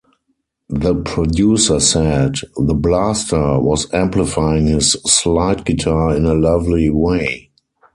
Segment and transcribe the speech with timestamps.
[0.69, 7.51] The producer said: The blaster was amplifying his slide guitar in a lovely way.